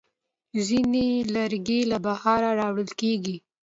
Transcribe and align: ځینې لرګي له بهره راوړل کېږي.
ځینې 0.67 1.07
لرګي 1.35 1.81
له 1.91 1.97
بهره 2.05 2.49
راوړل 2.59 2.89
کېږي. 3.01 3.37